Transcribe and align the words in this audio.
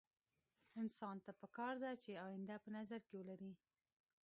انسان 0.81 1.15
ته 1.25 1.31
پکار 1.41 1.73
ده 1.83 1.91
چې 2.03 2.11
اينده 2.27 2.55
په 2.63 2.69
نظر 2.77 3.01
کې 3.09 3.15
ولري. 3.17 3.53